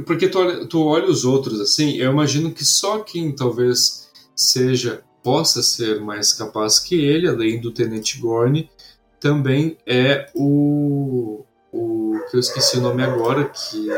[0.06, 5.02] Porque tu olha, tu olha os outros assim, eu imagino que só quem talvez seja,
[5.22, 8.70] possa ser mais capaz que ele, além do Tenente Gorn,
[9.18, 13.88] também é o, o que eu esqueci o nome agora, que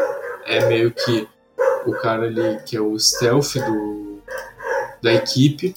[0.46, 1.28] é meio que
[1.86, 4.20] o cara ali que é o stealth do,
[5.00, 5.74] da equipe,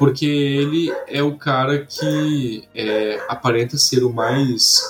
[0.00, 4.80] porque ele é o cara que é, aparenta ser o mais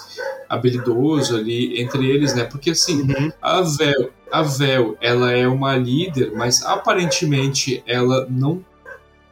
[0.49, 2.45] habilidoso ali entre eles, né?
[2.45, 3.33] Porque assim, Uhum.
[3.43, 8.65] a Vel, a Vel, ela é uma líder, mas aparentemente ela não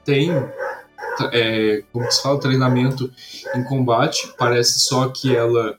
[0.04, 0.32] tem,
[1.32, 3.08] é, como se fala, treinamento
[3.54, 4.34] em combate.
[4.36, 5.78] Parece só que ela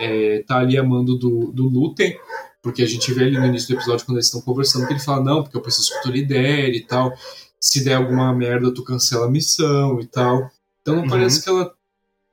[0.00, 2.18] é, tá ali a mando do, do Luten,
[2.60, 5.00] porque a gente vê ali no início do episódio, quando eles estão conversando, que ele
[5.00, 7.12] fala, não, porque eu preciso que tu lidere e tal.
[7.60, 10.50] Se der alguma merda, tu cancela a missão e tal.
[10.80, 11.08] Então não Uhum.
[11.08, 11.72] parece que ela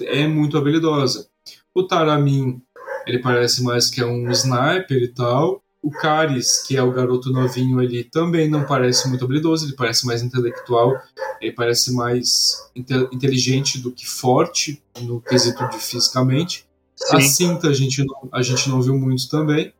[0.02, 1.28] é muito habilidosa.
[1.74, 2.62] O Taramin,
[3.08, 5.62] ele parece mais que é um sniper e tal.
[5.82, 10.06] O Caris, que é o garoto novinho ali, também não parece muito habilidoso, ele parece
[10.08, 11.00] mais intelectual,
[11.40, 16.66] ele parece mais inte- inteligente do que forte no quesito de fisicamente.
[17.12, 17.28] A Sim.
[17.28, 19.72] cinta a gente não, a gente não viu muito também.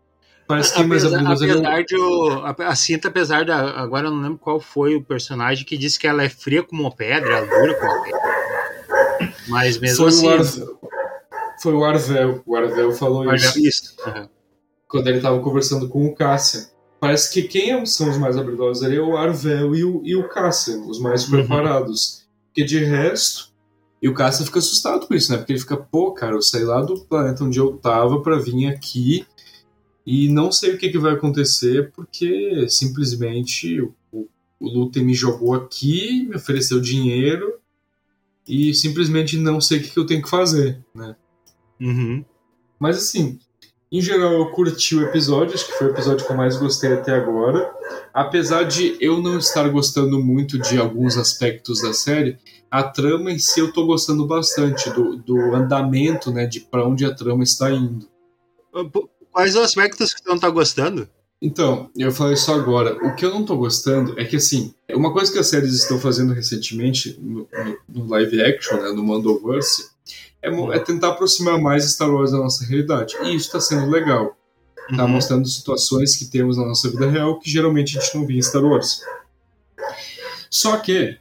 [0.48, 3.72] Parece que é mais Apesar, é apesar de o- a, a cinta, apesar da.
[3.82, 6.84] Agora eu não lembro qual foi o personagem que disse que ela é fria como
[6.84, 9.36] uma pedra, ela dura como uma pedra.
[9.48, 10.26] Mas mesmo foi, assim.
[10.26, 10.80] o Arvel,
[11.62, 12.44] foi o Arvel.
[12.46, 13.58] O Arvel falou mas isso.
[13.58, 13.96] é isso.
[14.06, 14.30] Aham.
[14.88, 16.68] quando ele estava conversando com o Cassian.
[17.00, 20.16] Parece que quem é- são os mais habilidosos ali é o Arvel e o, e
[20.16, 21.32] o Cassian, os mais Uhum.
[21.32, 22.24] preparados.
[22.48, 23.50] Porque de resto.
[24.02, 25.38] E o Cassian fica assustado com isso, né?
[25.40, 28.68] Porque ele fica, pô, cara, eu saí lá do planeta onde eu tava pra vir
[28.68, 29.26] aqui
[30.06, 34.28] e não sei o que, que vai acontecer porque simplesmente o, o,
[34.60, 37.56] o Luthen me jogou aqui, me ofereceu dinheiro
[38.48, 41.16] e simplesmente não sei o que, que eu tenho que fazer, né?
[41.82, 42.24] Uhum.
[42.80, 43.40] Mas assim,
[43.92, 46.94] em geral eu curti o episódio, acho que foi o episódio que eu mais gostei
[46.94, 47.74] até agora.
[48.14, 52.38] Apesar de eu não estar gostando muito de alguns aspectos da série,
[52.70, 57.06] a trama em si eu tô gostando bastante do, do andamento, né, de para onde
[57.06, 58.08] a trama está indo.
[59.36, 61.10] Quais os aspectos que tu não tá gostando?
[61.42, 62.96] Então, eu falei isso agora.
[63.06, 66.00] O que eu não tô gostando é que, assim, uma coisa que as séries estão
[66.00, 67.46] fazendo recentemente no,
[67.90, 69.90] no- live action, né, no Mandoverse,
[70.42, 73.14] é, é tentar aproximar mais Star Wars da nossa realidade.
[73.24, 74.38] E isso tá sendo legal.
[74.96, 75.10] Tá Uhum.
[75.10, 78.42] mostrando situações que temos na nossa vida real que geralmente a gente não via em
[78.42, 79.02] Star Wars.
[80.50, 81.18] Só que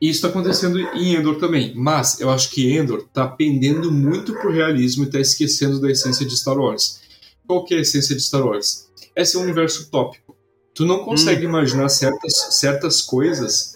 [0.00, 1.74] isso está acontecendo em Endor também.
[1.76, 6.24] Mas eu acho que Endor tá pendendo muito pro realismo e tá esquecendo da essência
[6.24, 7.00] de Star Wars.
[7.50, 8.88] Qual que é a essência de Star Wars?
[9.16, 10.36] É ser um universo utópico.
[10.72, 13.72] Tu não consegue imaginar certas, certas coisas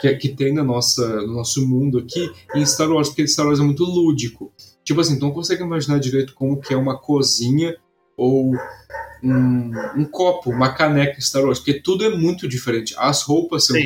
[0.00, 3.60] que, que tem na nossa, no nosso mundo aqui em Star Wars, porque Star Wars
[3.60, 4.50] é muito lúdico.
[4.82, 7.76] Tipo assim, tu não consegue imaginar direito como que é uma cozinha
[8.16, 8.54] ou
[9.22, 12.94] um, um copo, uma caneca em Star Wars, porque tudo é muito diferente.
[12.96, 13.76] As roupas são,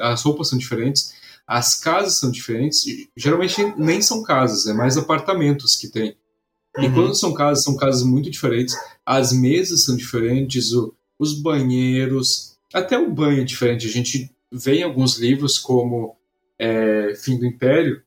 [0.00, 1.12] as roupas são diferentes,
[1.46, 2.86] as casas são diferentes.
[3.14, 6.16] Geralmente nem são casas, é mais apartamentos que tem.
[6.78, 6.92] E Uhum.
[6.94, 8.74] quando são casas, são casas muito diferentes.
[9.06, 13.86] As mesas são diferentes, o- os banheiros, até o banho é diferente.
[13.86, 16.16] A gente vê em alguns livros, como
[16.58, 18.00] é, Fim do Império,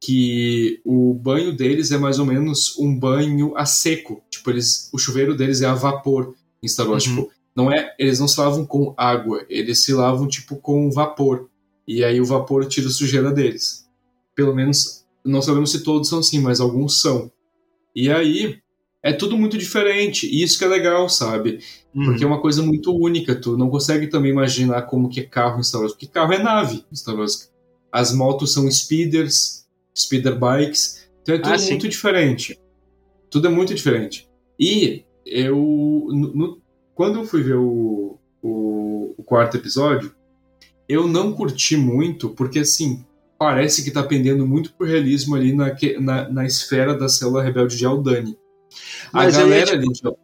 [0.00, 4.22] que o banho deles é mais ou menos um banho a seco.
[4.30, 7.06] Tipo, eles, o chuveiro deles é a vapor em Star Wars.
[7.06, 7.16] Uhum.
[7.16, 11.48] Tipo, não é, eles não se lavam com água, eles se lavam tipo com vapor.
[11.88, 13.86] E aí o vapor tira a sujeira deles.
[14.34, 17.30] Pelo menos, não sabemos se todos são assim, mas alguns são.
[17.96, 18.58] E aí
[19.02, 20.26] é tudo muito diferente.
[20.26, 21.60] E isso que é legal, sabe?
[21.94, 22.34] Porque é Uhum.
[22.34, 23.34] uma coisa muito única.
[23.34, 25.92] Tu não consegue também imaginar como que é carro em Star Wars.
[25.94, 27.50] Porque carro é nave em Star Wars.
[27.90, 31.08] As motos são speeders, speeder bikes.
[31.22, 31.70] Então é tudo Ah, sim.
[31.70, 32.58] muito diferente.
[33.30, 34.28] Tudo é muito diferente.
[34.60, 35.56] E eu.
[36.10, 36.62] no- no-
[36.94, 40.14] quando eu fui ver o, o, o quarto episódio,
[40.88, 43.04] eu não curti muito, porque assim.
[43.38, 47.76] Parece que tá pendendo muito pro realismo ali na, na, na esfera da célula rebelde
[47.76, 48.36] de Aldani.
[49.12, 50.16] A Mas eu ia galera te- ali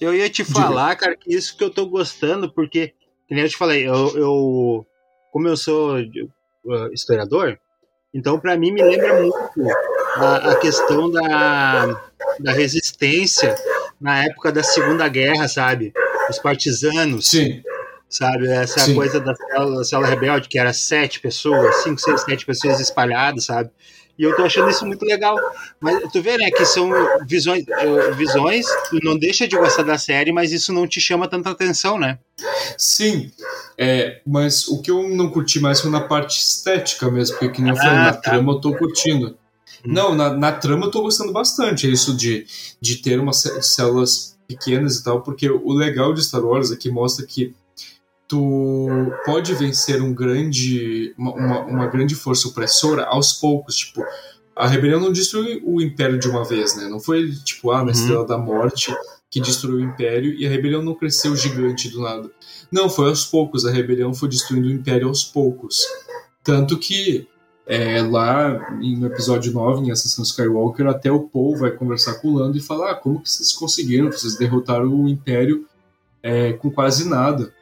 [0.00, 2.88] Eu ia te falar, cara, que isso que eu tô gostando, porque,
[3.28, 4.86] que nem eu te falei, eu, eu
[5.32, 7.56] como eu sou uh, historiador,
[8.12, 9.38] então pra mim me lembra muito
[10.16, 11.86] a, a questão da,
[12.40, 13.54] da resistência
[14.00, 15.92] na época da Segunda Guerra, sabe?
[16.28, 17.62] Os partisanos, Sim,
[18.10, 18.48] sabe?
[18.48, 18.94] Essa Sim.
[18.94, 23.44] coisa da célula, da célula rebelde, que era sete pessoas, cinco, seis, sete pessoas espalhadas,
[23.44, 23.70] sabe?
[24.18, 25.34] E eu tô achando isso muito legal.
[25.80, 26.90] Mas tu vê, né, que são
[27.26, 31.26] visões, eh, visões, tu não deixa de gostar da série, mas isso não te chama
[31.26, 32.18] tanta atenção, né?
[32.76, 33.30] Sim,
[33.78, 37.62] é, mas o que eu não curti mais foi na parte estética mesmo, porque que
[37.62, 38.20] nem eu falei, Ah, na tá.
[38.32, 39.28] trama eu tô curtindo.
[39.86, 39.92] Hum.
[39.92, 42.46] Não, na, na trama eu tô gostando bastante, é isso de,
[42.80, 46.76] de ter umas cé- células pequenas e tal, porque o legal de Star Wars é
[46.76, 47.54] que mostra que
[48.30, 54.04] tu pode vencer um grande, uma, uma, uma grande força opressora aos poucos, tipo,
[54.54, 56.86] a rebelião não destruiu o Império de uma vez, né?
[56.86, 57.90] Não foi tipo, ah, na Uhum.
[57.90, 58.94] Estrela da Morte
[59.28, 62.30] que destruiu o Império e a rebelião não cresceu gigante do nada.
[62.70, 63.66] Não, foi aos poucos.
[63.66, 65.84] A rebelião foi destruindo o Império aos poucos.
[66.44, 67.26] Tanto que
[67.66, 72.34] é, lá no episódio 9, em Ascensão Skywalker, até o Paul vai conversar com o
[72.38, 74.10] Lando e falar: ah, como que vocês conseguiram?
[74.10, 75.66] Vocês derrotaram o Império
[76.22, 77.52] é, com quase nada.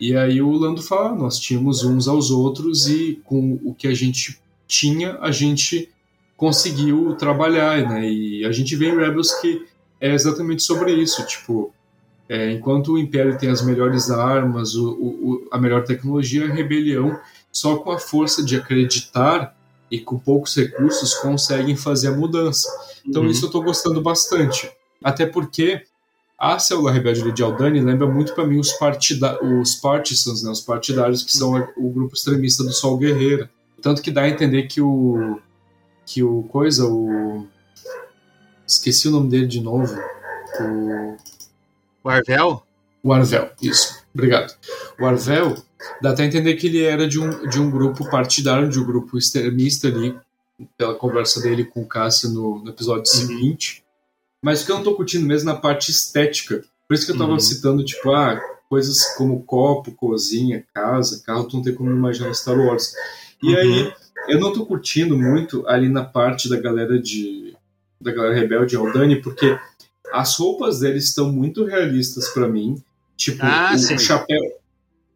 [0.00, 3.94] E aí o Lando fala: nós tínhamos uns aos outros e com o que a
[3.94, 5.90] gente tinha, a gente
[6.36, 8.10] conseguiu trabalhar, né?
[8.10, 9.66] E a gente vê em Rebels que
[10.00, 11.72] é exatamente sobre isso, tipo,
[12.28, 17.18] é, enquanto o Império tem as melhores armas, o, o- a melhor tecnologia, a rebelião,
[17.52, 19.54] só com a força de acreditar
[19.90, 22.68] e com poucos recursos, conseguem fazer a mudança.
[23.04, 23.28] Então Uhum.
[23.28, 24.70] isso eu tô gostando bastante.
[25.02, 25.82] Até porque
[26.40, 30.62] a célula rebelde de Aldani lembra muito para mim os, partida os partisans, né, os
[30.62, 33.46] partidários que são o grupo extremista do Sol Guerreiro.
[33.82, 35.38] Tanto que dá a entender que o
[36.06, 37.46] que o coisa, o
[38.66, 39.94] esqueci o nome dele de novo,
[40.60, 41.16] o
[42.02, 42.62] O Arvel?
[43.02, 44.02] o Arvel, isso.
[44.14, 44.56] Obrigado.
[44.98, 45.56] O Arvel,
[46.00, 48.84] dá até a entender que ele era de um, de um grupo partidário, de um
[48.84, 50.18] grupo extremista ali,
[50.76, 53.84] pela conversa dele com o Cássio no, no episódio seguinte.
[54.42, 56.64] Mas o que eu não tô curtindo mesmo na parte estética.
[56.88, 57.40] Por isso que eu tava Uhum.
[57.40, 62.58] citando, tipo, ah, coisas como copo, cozinha, casa, carro, tu não tem como imaginar Star
[62.58, 62.94] Wars.
[63.42, 63.56] E Uhum.
[63.58, 63.92] aí,
[64.28, 67.54] eu não tô curtindo muito ali na parte da galera de.
[68.00, 69.58] da galera rebelde Aldani, porque
[70.12, 72.82] as roupas deles estão muito realistas pra mim.
[73.16, 74.40] Tipo, Ah, o chapéu.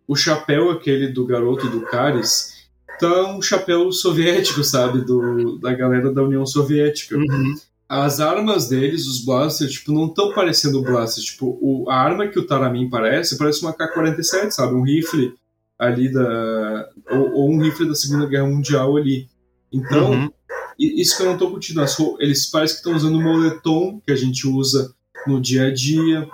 [0.07, 2.53] O chapéu aquele do garoto do Caris
[3.01, 5.01] tá um chapéu soviético, sabe?
[5.01, 7.16] Do, da galera da União Soviética.
[7.16, 7.55] Uhum.
[8.03, 11.26] As armas deles, os blasters, tipo, não estão parecendo blasters.
[11.26, 14.74] Tipo, o, a arma que o Taramin parece, parece uma K-47, sabe?
[14.74, 15.32] Um rifle
[15.78, 16.88] ali da.
[17.12, 19.28] Ou, ou um rifle da Segunda Guerra Mundial ali.
[19.72, 20.30] Então, Uhum.
[20.76, 21.80] isso que eu não tô curtindo.
[21.80, 24.92] As Eles parecem que estão usando o moletom que a gente usa
[25.24, 26.28] no dia a dia.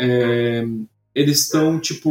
[0.00, 0.64] É,
[1.14, 2.10] eles estão, tipo,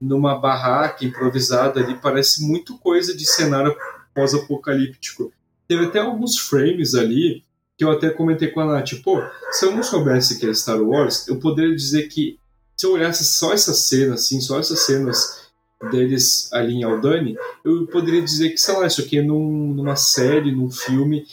[0.00, 1.94] numa barraca improvisada ali.
[1.94, 3.76] Parece muito coisa de cenário
[4.12, 5.32] pós-apocalíptico.
[5.68, 7.44] Teve até alguns frames ali
[7.80, 8.90] que eu até comentei com a Nath.
[9.02, 12.36] Pô, se eu não soubesse que é Star Wars, eu poderia dizer que
[12.76, 15.48] se eu olhasse só essa cena, assim, só essas cenas
[15.90, 19.96] deles ali em Aldani, eu poderia dizer que, sei lá, isso aqui é num- numa
[19.96, 21.24] série, num filme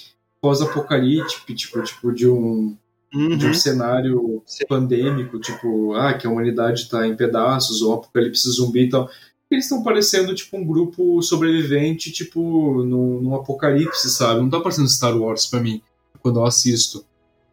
[0.41, 2.77] pós-apocalíptico, tipo, tipo de um
[3.13, 3.53] de um Uhum.
[3.53, 9.09] cenário pandêmico, tipo, ah, que a humanidade está em pedaços, ou apocalipse zumbi e tal.
[9.51, 14.39] Eles estão parecendo, tipo, um grupo sobrevivente, tipo, num, num apocalipse, sabe?
[14.41, 15.81] Não tá parecendo Star Wars pra mim,
[16.27, 17.05] quando eu assisto.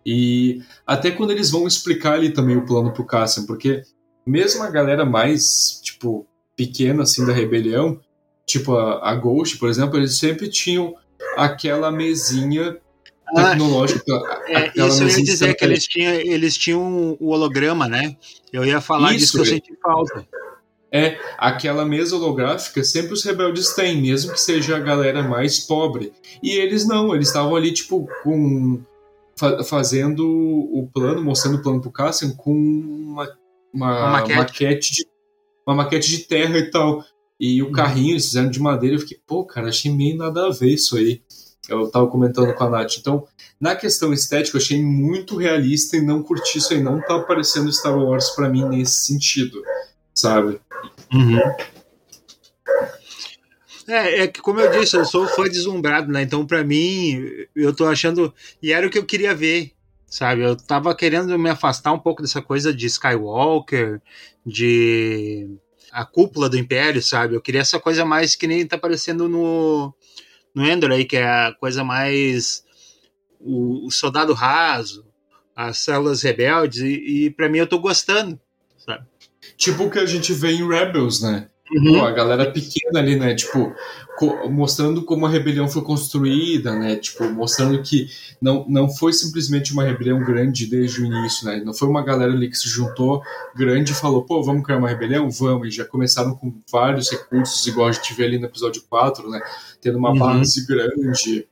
[0.05, 3.83] E até quando eles vão explicar ali também o plano pro Cassian, porque
[4.27, 8.01] mesmo a galera mais, tipo, pequena, assim, da rebelião,
[8.45, 10.95] tipo a, a Ghost, por exemplo, eles sempre tinham
[11.37, 12.77] aquela mesinha
[13.37, 14.13] Ah, tecnológica.
[14.49, 18.17] É, aquela isso eu ia dizer que eles tinham, eles tinham o holograma, né?
[18.53, 19.47] Eu ia falar Isso, disso que eu é.
[19.47, 20.27] senti falta.
[20.97, 26.13] É, aquela mesa holográfica sempre os rebeldes têm, mesmo que seja a galera mais pobre.
[26.41, 28.81] E eles não, eles estavam ali, tipo, com.
[29.37, 33.25] fa- fazendo o plano, mostrando o plano pro Cassian com uma,
[33.73, 34.39] uma, Uma maquete.
[34.39, 35.07] maquete de,
[35.67, 37.05] uma maquete de terra e tal.
[37.41, 40.51] E o carrinho eles fizeram de madeira, eu fiquei, pô, cara, achei meio nada a
[40.51, 41.21] ver isso aí.
[41.69, 42.99] Eu tava comentando com a Nath.
[42.99, 43.27] Então,
[43.61, 46.81] na questão estética, eu achei muito realista e não curti isso aí.
[46.81, 49.61] Não tá parecendo Star Wars pra mim nesse sentido,
[50.15, 50.61] sabe?
[53.87, 56.23] É, é que como eu disse, eu sou fã deslumbrado, né?
[56.23, 57.21] Então, pra mim,
[57.55, 58.33] eu tô achando.
[58.63, 59.73] E era o que eu queria ver,
[60.07, 60.43] sabe?
[60.43, 64.01] Eu tava querendo me afastar um pouco dessa coisa de Skywalker,
[64.47, 65.49] de.
[65.93, 67.37] A cúpula do Império, sabe?
[67.37, 69.95] Eu queria essa coisa mais que nem tá aparecendo no.
[70.55, 72.65] No Endor aí, que é a coisa mais.
[73.41, 75.05] O, o soldado raso,
[75.55, 78.41] as células rebeldes, e, e para mim eu tô gostando?
[79.57, 81.49] Tipo o que a gente vê em Rebels, né?
[81.75, 81.99] Uhum.
[82.01, 83.35] Pô, a galera pequena ali, né?
[83.35, 83.75] Tipo,
[84.19, 86.97] co- mostrando como a rebelião foi construída, né?
[86.97, 88.07] Tipo, mostrando que
[88.41, 91.63] não, não foi simplesmente uma rebelião grande desde o início, né?
[91.65, 93.23] Não foi uma galera ali que se juntou
[93.57, 95.31] grande e falou, pô, vamos criar uma rebelião?
[95.31, 95.69] Vamos.
[95.69, 99.41] E já começaram com vários recursos, igual a gente vê ali no episódio 4, né?
[99.81, 100.19] Tendo uma Uhum.
[100.19, 101.49] base grande,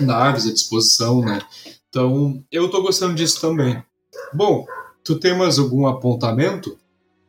[0.00, 1.40] naves à disposição, né?
[1.88, 3.82] Então, eu tô gostando disso também.
[4.32, 4.66] Bom,
[5.02, 6.78] tu tem mais algum apontamento?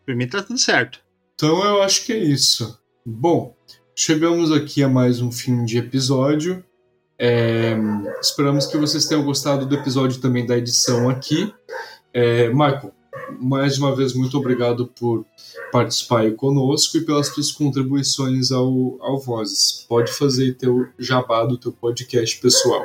[0.06, 0.99] Pra mim tá tudo certo.
[1.36, 2.80] Então eu acho que é isso.
[3.06, 3.56] Bom,
[3.95, 6.64] chegamos aqui a mais um fim de episódio.
[7.18, 7.76] É,
[8.22, 11.54] esperamos que vocês tenham gostado do episódio também da edição aqui.
[12.14, 12.93] É, Michael,
[13.39, 15.26] mais uma vez, muito obrigado por
[15.72, 19.86] participar aí conosco e pelas suas contribuições ao, ao Vozes.
[19.88, 22.84] Pode fazer teu jabá do teu podcast pessoal.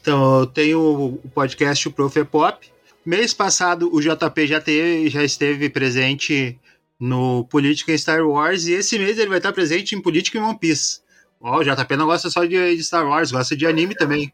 [0.00, 2.18] Então, tem o, o podcast o Prof.
[2.18, 2.71] É Pop.
[3.04, 6.58] Mês passado, o JP já, teve, já esteve presente
[6.98, 10.40] no Política em Star Wars, e esse mês ele vai estar presente em Política em
[10.40, 11.00] One Piece.
[11.40, 14.32] Ó, o JP não gosta só de, de Star Wars, gosta de anime também.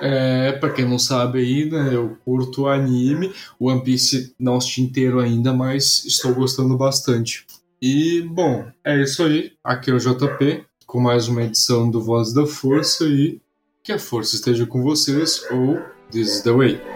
[0.00, 5.18] É, pra quem não sabe aí, né, eu curto anime, One Piece não assisti inteiro
[5.18, 7.44] ainda, mas estou gostando bastante.
[7.82, 9.52] E, bom, é isso aí.
[9.64, 13.40] Aqui é o JP, com mais uma edição do Voz da Força e
[13.82, 16.95] que a força esteja com vocês, ou This is the Way.